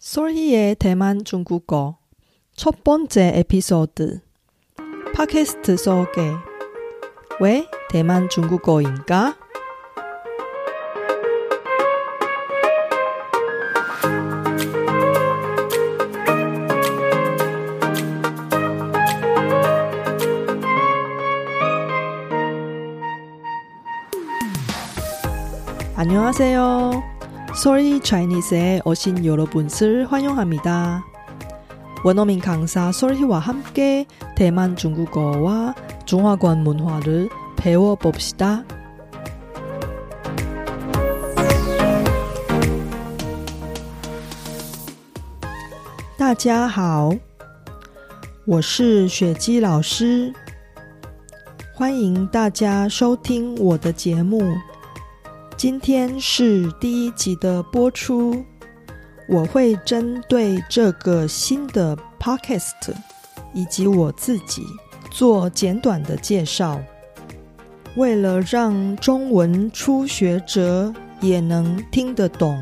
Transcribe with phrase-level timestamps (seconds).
[0.00, 1.98] 솔희의 대만 중국어
[2.56, 4.22] 첫 번째 에피소드
[5.14, 6.32] 팟캐스트 소개
[7.38, 9.36] 왜 대만 중국어인가?
[25.94, 27.19] 안녕하세요.
[27.55, 31.03] 솔희 차이니스에 오신 여러분을 환영합니다.
[32.03, 34.05] 원어민 강사 솔희와 함께
[34.35, 35.73] 대만 중국어와
[36.05, 38.63] 중화권 문화를 배워봅시다.
[46.17, 47.11] 大家好，
[48.45, 50.33] 我是雪姬老师，
[51.73, 54.41] 欢迎大家收听我的节目。
[55.60, 58.42] 今天是第一集的播出，
[59.28, 62.94] 我会针对这个新的 podcast
[63.52, 64.64] 以及我自己
[65.10, 66.80] 做简短的介绍。
[67.94, 72.58] 为了让中文初学者也能听得懂，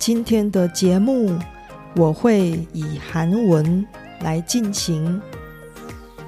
[0.00, 1.38] 今天的节目
[1.94, 3.86] 我会以韩文
[4.22, 5.22] 来进行。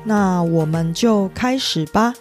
[0.05, 2.15] 那我们就开始吧。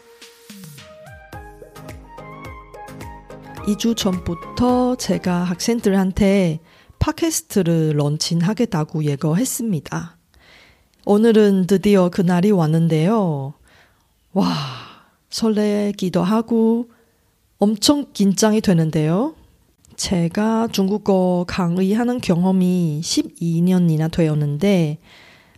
[3.67, 6.61] 2주 전부터 제가 학생들한테
[6.99, 10.17] 팟캐스트를 런칭하겠다고 예고했습니다.
[11.05, 13.55] 오늘은 드디어 그날이 왔는데요.
[14.31, 14.53] 와,
[15.29, 16.89] 설레기도 하고
[17.59, 19.35] 엄청 긴장이 되는데요.
[19.97, 24.99] 제가 중국어 강의하는 경험이 12년이나 되었는데,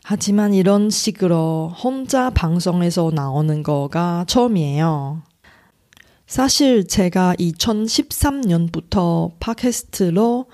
[0.03, 5.28] 하지만 이런 식으로 혼자 방송에서 나오는 거가 처음이에요.
[6.29, 10.45] 사실 제가 2013년부터 팟캐스트로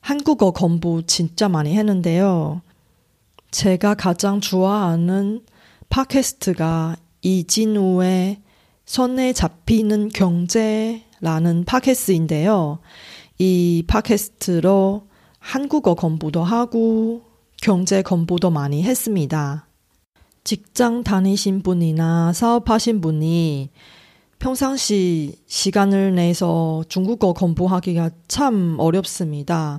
[0.00, 2.62] 한국어 공부 진짜 많이 했는데요.
[3.52, 5.44] 제가 가장 좋아하는
[5.88, 8.42] 팟캐스트가 이진우의
[8.86, 12.80] 손에 잡히는 경제라는 팟캐스트인데요.
[13.38, 15.06] 이 팟캐스트로
[15.38, 17.22] 한국어 공부도 하고
[17.62, 19.68] 경제 공부도 많이 했습니다.
[20.42, 23.70] 직장 다니신 분이나 사업하신 분이
[24.38, 29.78] 평상시 시간을 내서 중국어 공부하기가 참 어렵습니다.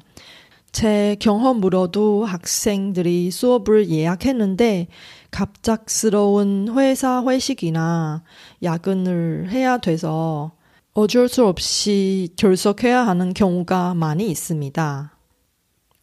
[0.72, 4.88] 제 경험으로도 학생들이 수업을 예약했는데
[5.32, 8.24] 갑작스러운 회사 회식이나
[8.62, 10.52] 야근을 해야 돼서
[10.94, 15.15] 어쩔 수 없이 결석해야 하는 경우가 많이 있습니다.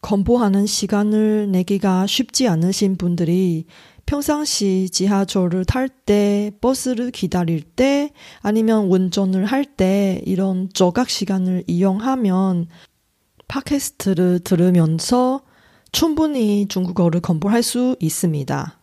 [0.03, 3.65] 공부하는 시간을 내기가 쉽지 않으신 분들이
[4.05, 12.67] 평상시 지하철을 탈 때, 버스를 기다릴 때, 아니면 운전을 할 때 이런 조각 시간을 이용하면
[13.49, 15.43] 팟캐스트를 들으면서
[15.93, 18.79] 충분히 중국어를 공부할 수 있습니다.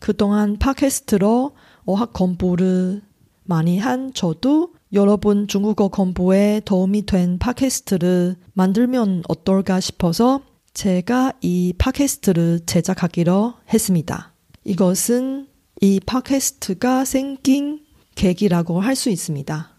[0.00, 1.52] 그동안 팟캐스트로
[1.84, 3.02] 어학 공부를
[3.44, 10.42] 많이 한 저도 여러분 중국어 공부에 도움이 된 팟캐스트를 만들면 어떨까 싶어서
[10.78, 14.32] 제가 이 팟캐스트를 제작하기로 했습니다.
[14.62, 15.48] 이것은
[15.80, 17.80] 이 팟캐스트가 생긴
[18.14, 19.70] 계기라고 할 수 있습니다.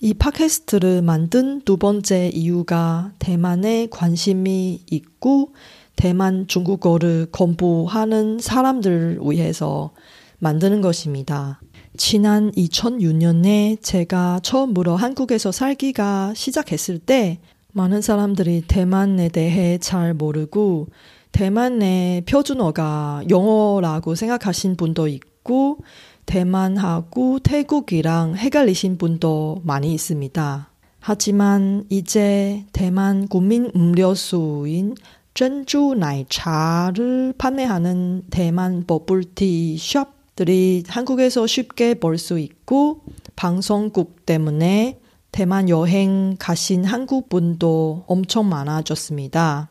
[0.00, 5.54] 이 팟캐스트를 만든 두 번째 이유가 대만에 관심이 있고
[5.96, 9.94] 대만 중국어를 공부하는 사람들을 위해서
[10.40, 11.62] 만드는 것입니다.
[11.96, 17.38] 지난 2006년에 제가 처음으로 한국에서 살기가 시작했을 때
[17.76, 20.86] 많은 사람들이 대만에 대해 잘 모르고
[21.32, 25.78] 대만의 표준어가 영어라고 생각하신 분도 있고
[26.24, 30.68] 대만하고 태국이랑 헷갈리신 분도 많이 있습니다.
[31.00, 34.94] 하지만 이제 대만 국민 음료수인
[35.34, 43.00] 전주 나이차를 판매하는 대만 버블티 숍들이 한국에서 쉽게 볼 수 있고
[43.34, 45.00] 방송국 때문에
[45.34, 49.68] 대만 여행 가신 한국 분도 엄청 많아졌습니다.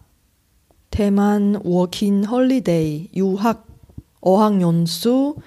[0.91, 3.65] 대만 워킹 홀리데이, 유학,
[4.19, 5.37] 어학연수,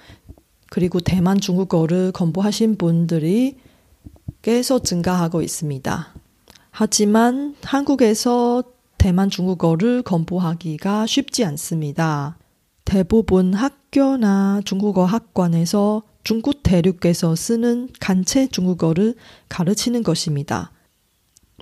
[0.71, 3.57] 그리고 대만 중국어를 공부하신 분들이
[4.41, 6.07] 계속 증가하고 있습니다.
[6.71, 8.63] 하지만 한국에서
[8.97, 12.39] 대만 중국어를 공부하기가 쉽지 않습니다.
[12.85, 19.15] 대부분 학교나 중국어 학원에서 중국 대륙에서 쓰는 간체 중국어를
[19.47, 20.73] 가르치는 것입니다.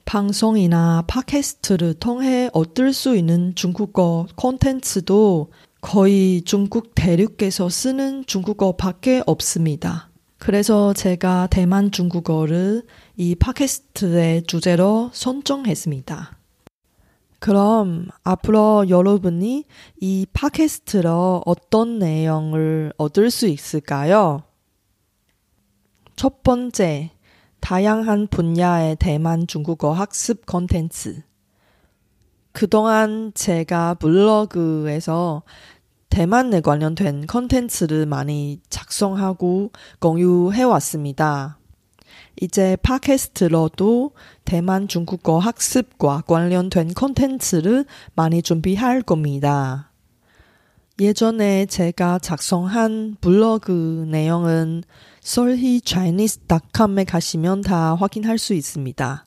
[0.06, 5.52] 방송이나 팟캐스트를 통해 얻을 수 있는 중국어 콘텐츠도
[5.82, 10.10] 거의 중국 대륙에서 쓰는 중국어밖에 없습니다.
[10.40, 12.82] 그래서 제가 대만 중국어를
[13.18, 16.40] 이 팟캐스트의 주제로 선정했습니다.
[17.38, 19.66] 그럼 앞으로 여러분이
[20.02, 24.42] 이 팟캐스트로 어떤 내용을 얻을 수 있을까요?
[26.16, 27.12] 첫 번째,
[27.60, 31.24] 다양한 분야의 대만 중국어 학습 콘텐츠.
[32.54, 35.44] 그동안 제가 블로그에서
[36.10, 41.58] 대만에 관련된 콘텐츠를 많이 작성하고 공유해 왔습니다.
[42.42, 44.12] 이제 팟캐스트로도
[44.46, 49.92] 대만 중국어 학습과 관련된 콘텐츠를 많이 준비할 겁니다.
[50.98, 54.82] 예전에 제가 작성한 블로그 내용은
[55.22, 59.26] solhichinese.com에 가시면 다 확인할 수 있습니다.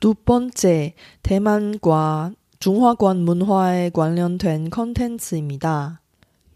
[0.00, 6.00] 두 번째, 대만과 중화권 문화에 관련된 콘텐츠입니다.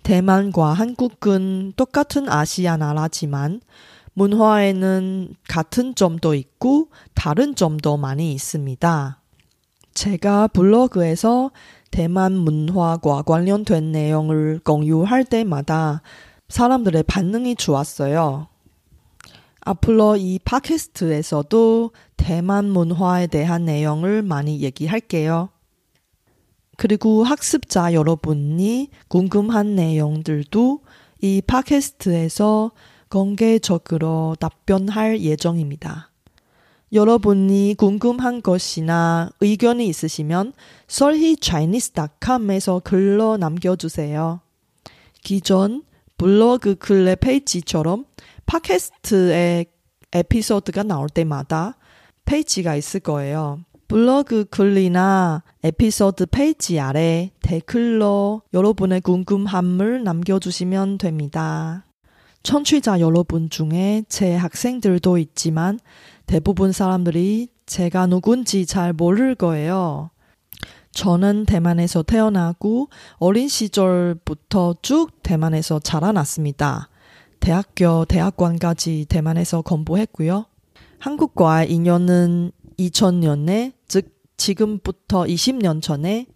[0.02, 3.60] 대만과 한국은 똑같은 아시아 나라지만
[4.14, 9.22] 문화에는 같은 점도 있고 다른 점도 많이 있습니다.
[9.98, 11.50] 제가 블로그에서
[11.90, 16.02] 대만 문화과 관련된 내용을 공유할 때마다
[16.48, 18.46] 사람들의 반응이 좋았어요.
[19.58, 25.48] 앞으로 이 팟캐스트에서도 대만 문화에 대한 내용을 많이 얘기할게요.
[26.76, 30.80] 그리고 학습자 여러분이 궁금한 내용들도
[31.22, 32.70] 이 팟캐스트에서
[33.08, 36.07] 공개적으로 답변할 예정입니다.
[36.92, 40.54] 여러분이 궁금한 것이나 의견이 있으시면
[40.88, 44.40] solhichinese.com에서 글로 남겨주세요.
[45.22, 45.82] 기존
[46.16, 48.06] 블로그 글의 페이지처럼
[48.46, 49.66] 팟캐스트의
[50.12, 51.76] 에피소드가 나올 때마다
[52.24, 53.60] 페이지가 있을 거예요.
[53.88, 61.84] 블로그 글이나 에피소드 페이지 아래 댓글로 여러분의 궁금함을 남겨주시면 됩니다.
[62.42, 65.78] 청취자 여러분 중에 제 학생들도 있지만
[66.28, 70.10] 대부분 사람들이 제가 누군지 잘 모를 거예요.
[70.90, 76.90] 저는 대만에서 태어나고 어린 시절부터 쭉 대만에서 자라났습니다.
[77.40, 80.44] 대학교, 대학관까지 대만에서 공부했고요.
[80.98, 86.26] 한국과 인연은 2000년에, 즉 지금부터 20년 전에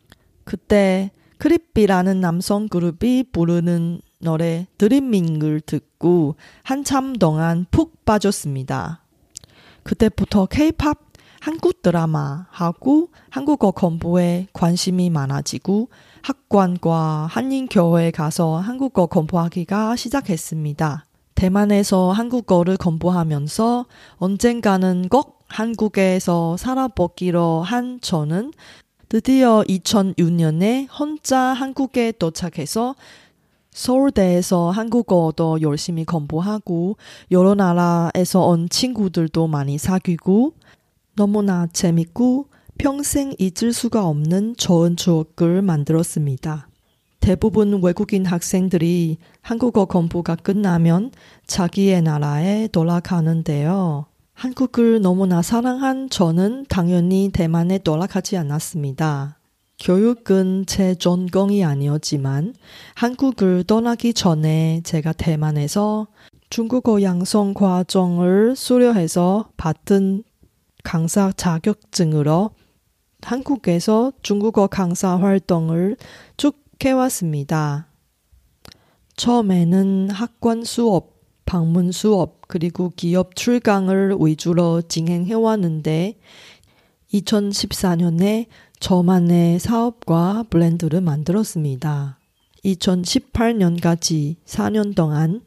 [0.45, 9.02] 그때 크리삐라는 남성 그룹이 부르는 노래 드림밍을 듣고 한참 동안 푹 빠졌습니다.
[9.83, 10.99] 그때부터 케이팝
[11.41, 15.89] 한국 드라마하고 한국어 공부에 관심이 많아지고
[16.23, 21.05] 학관과 한인교회에 가서 한국어 공부하기가 시작했습니다.
[21.35, 23.87] 대만에서 한국어를 공부하면서
[24.19, 28.53] 언젠가는 꼭 한국에서 살아보기로 한 저는
[29.09, 32.95] 드디어 2006년에 혼자 한국에 도착해서
[33.73, 36.97] 서울대에서 한국어도 열심히 공부하고
[37.31, 40.55] 여러 나라에서 온 친구들도 많이 사귀고
[41.17, 42.47] 너무나 재밌고
[42.79, 46.69] 평생 잊을 수가 없는 좋은 추억을 만들었습니다.
[47.21, 51.13] 대부분 외국인 학생들이 한국어 공부가 끝나면
[51.47, 54.07] 자기의 나라에 돌아가는데요.
[54.35, 59.39] 한국을 너무나 사랑한 저는 당연히 대만에 돌아가지 않았습니다.
[59.83, 62.55] 교육은 제 전공이 아니었지만
[62.95, 66.07] 한국을 떠나기 전에 제가 대만에서
[66.51, 70.23] 중국어 양성 과정을 수료해서 받은
[70.85, 72.51] 강사 자격증으로
[73.23, 75.97] 한국에서 중국어 강사 활동을
[76.37, 77.89] 쭉 해왔습니다.
[79.17, 86.19] 처음에는 학관 수업, 방문 수업, 그리고 기업 출강을 위주로 진행해왔는데
[87.13, 88.47] 2014년에
[88.83, 92.19] 저만의 사업과 브랜드를 만들었습니다.
[92.65, 95.43] 2018년까지 4년 동안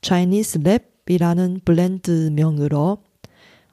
[0.00, 2.96] Chinese Lab이라는 브랜드명으로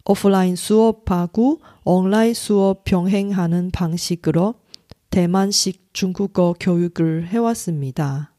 [0.03, 4.55] 오프라인 수업하고 온라인 수업 병행하는 방식으로
[5.12, 8.34] 대만식 중국어 교육을 해왔습니다.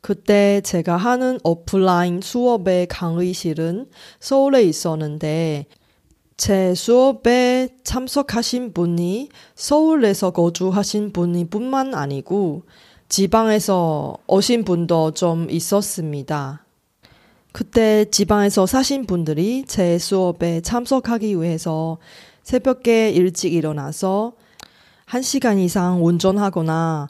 [0.00, 5.66] 그때 제가 하는 오프라인 수업의 강의실은 서울에 있었는데
[6.38, 12.62] 제 수업에 참석하신 분이 서울에서 거주하신 분이 뿐만 아니고
[13.08, 16.64] 지방에서 오신 분도 좀 있었습니다.
[17.50, 21.98] 그때 지방에서 사신 분들이 제 수업에 참석하기 위해서
[22.44, 24.34] 새벽에 일찍 일어나서
[25.06, 27.08] 1시간 이상 운전하거나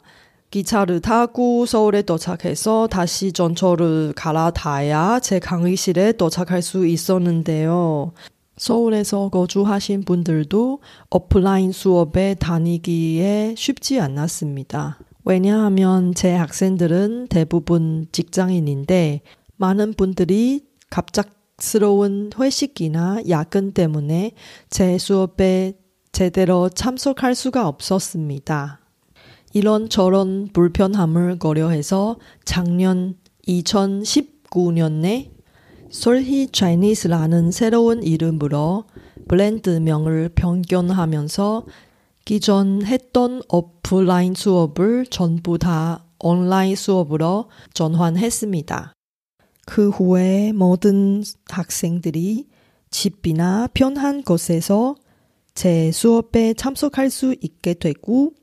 [0.49, 8.13] 기차를 타고 서울에 도착해서 다시 전철을 갈아타야 제 강의실에 도착할 수 있었는데요.
[8.59, 14.99] 서울에서 거주하신 분들도 오프라인 수업에 다니기에 쉽지 않았습니다.
[15.23, 19.21] 왜냐하면 제 학생들은 대부분 직장인인데
[19.55, 24.33] 많은 분들이 갑작스러운 회식이나 야근 때문에
[24.69, 25.73] 제 수업에
[26.11, 28.81] 제대로 참석할 수가 없었습니다.
[29.53, 33.15] 이런저런 불편함을 고려해서 작년
[33.47, 35.38] 2019년에
[35.89, 38.85] 솔히 차이니스라는 새로운 이름으로
[39.27, 41.65] 브랜드명을 변경하면서
[42.25, 48.93] 기존 했던 오프라인 수업을 전부 다 온라인 수업으로 전환했습니다.
[49.65, 52.47] 그 후에 모든 학생들이
[52.91, 54.95] 집이나 편한 곳에서
[55.55, 58.33] 제 수업에 참석할 수 있게 되고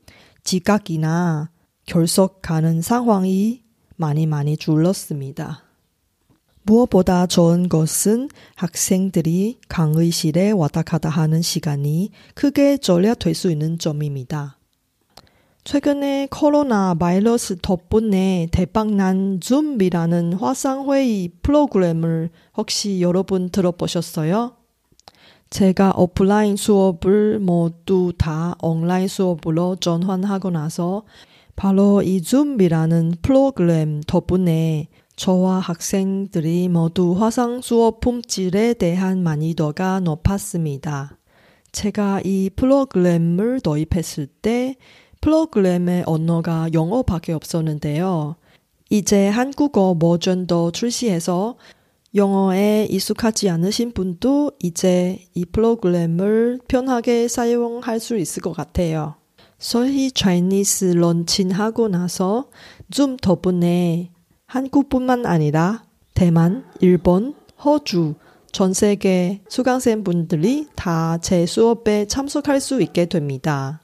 [0.43, 1.49] 지각이나
[1.85, 3.63] 결석하는 상황이
[3.95, 5.66] 많이 많이 줄었습니다.
[6.67, 14.57] 무엇보다 좋은 것은 학생들이 강의실에 왔다 갔다 하는 시간이 크게 절약될 수 있는 점입니다.
[15.63, 24.53] 최근에 코로나 바이러스 덕분에 대박난 줌이라는 화상회의 프로그램을 혹시 여러분 들어보셨어요?
[25.49, 31.03] 제가 오프라인 수업을 모두 다 온라인 수업으로 전환하고 나서
[31.55, 41.17] 바로 이 줌이라는 프로그램 덕분에 저와 학생들이 모두 화상 수업 품질에 대한 만족도가 높았습니다.
[41.71, 44.75] 제가 이 프로그램을 도입했을 때
[45.19, 48.35] 프로그램의 언어가 영어밖에 없었는데요.
[48.91, 51.57] 이제 한국어 버전도 출시해서
[52.13, 59.15] 영어에 익숙하지 않으신 분도 이제 이 프로그램을 편하게 사용할 수 있을 것 같아요.
[59.57, 62.49] 서희 차이니스 런칭하고 나서
[62.91, 64.11] 좀 덕분에
[64.47, 68.15] 한국뿐만 아니라 대만, 일본, 호주,
[68.51, 73.81] 전 세계 수강생 분들이 다 제 수업에 참석할 수 있게 됩니다.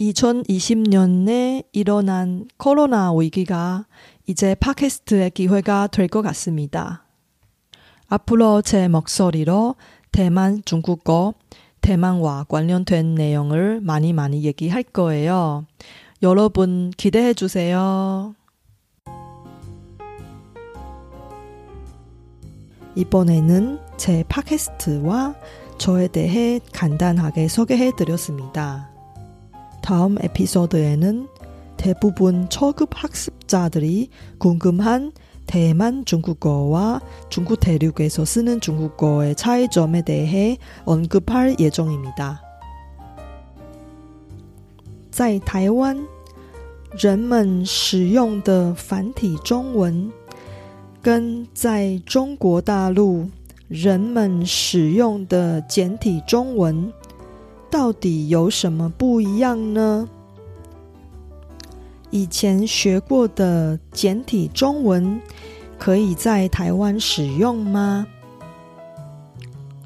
[0.00, 3.86] 2020년에 일어난 코로나 위기가
[4.26, 7.04] 이제 팟캐스트의 기회가 될 것 같습니다.
[8.08, 9.74] 앞으로 제 목소리로
[10.12, 11.34] 대만 중국어,
[11.80, 15.66] 대만과 관련된 내용을 많이 많이 얘기할 거예요.
[16.22, 18.34] 여러분 기대해 주세요.
[22.95, 25.35] 이번에는 제 팟캐스트와
[25.77, 28.89] 저에 대해 간단하게 소개해 드렸습니다.
[29.81, 31.27] 다음 에피소드에는
[31.77, 35.11] 대부분 초급 학습자들이 궁금한
[35.45, 42.41] 대만 중국어와 중국 대륙에서 쓰는 중국어의 차이점에 대해 언급할 예정입니다.
[45.11, 46.05] 在台湾，
[46.99, 50.11] 人们使用的繁体中文
[51.02, 53.28] 跟在中国大陆
[53.66, 56.92] 人们使用的简体中文
[57.68, 60.08] 到底有什么不一样呢？
[62.10, 65.20] 以前学过的简体中文
[65.76, 68.06] 可以在台湾使用吗？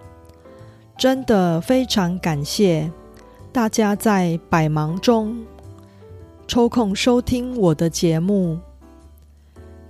[1.01, 2.91] 真的非常感谢
[3.51, 5.35] 大家在百忙中
[6.47, 8.59] 抽空收听我的节目，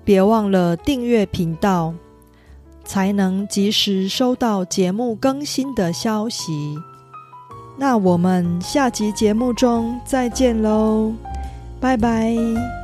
[0.05, 1.93] 别忘了订阅频道，
[2.85, 6.79] 才能及时收到节目更新的消息。
[7.77, 11.11] 那我们下集节目中再见喽，
[11.81, 12.80] 拜拜。